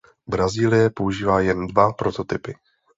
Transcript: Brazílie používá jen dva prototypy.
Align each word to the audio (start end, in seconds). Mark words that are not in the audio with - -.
Brazílie 0.29 0.89
používá 0.89 1.39
jen 1.39 1.67
dva 1.67 1.93
prototypy. 1.93 2.55